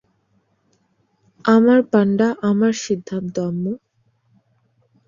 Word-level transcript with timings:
আমার 1.45 1.79
পান্ডা, 1.91 2.27
আমার 2.41 2.73
সিদ্ধান্ত, 2.83 3.35
আম্মু। 3.41 3.73